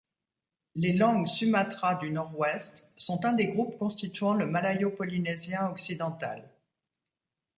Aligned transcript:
Les 0.73 0.93
langues 0.93 1.27
sumatra 1.27 1.93
du 1.93 2.09
Nord-Ouest 2.09 2.91
sont 2.97 3.23
un 3.23 3.33
des 3.33 3.45
groupes 3.45 3.77
constituant 3.77 4.33
le 4.33 4.47
malayo-polynésien 4.47 5.69
occidental. 5.69 6.49